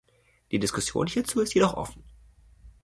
[0.49, 2.03] Die Diskussion hierzu ist jedoch offen.